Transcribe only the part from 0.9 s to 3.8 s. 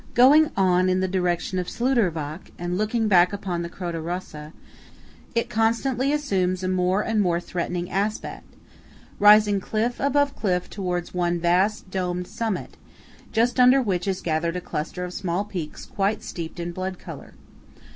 the direction of Schluderbach and looking back upon the